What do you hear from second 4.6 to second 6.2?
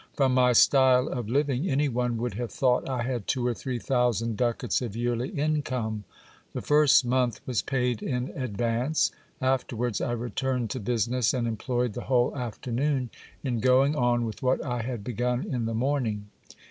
of yearly income.